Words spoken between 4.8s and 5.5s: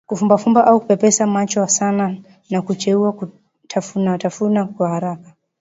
haraka